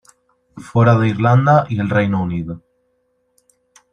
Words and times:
Fuera 0.57 0.97
de 0.97 1.09
Irlanda 1.09 1.67
y 1.69 1.79
el 1.79 1.87
Reino 1.87 2.23
Unido. 2.23 2.63